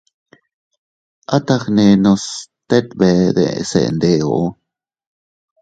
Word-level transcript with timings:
At 1.35 1.47
agnenos 1.55 2.25
tet 2.67 2.87
bee 2.99 3.25
deʼese 3.35 3.81
ndeʼo. 3.95 4.39